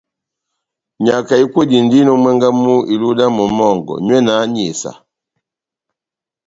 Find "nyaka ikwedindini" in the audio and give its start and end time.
1.05-2.09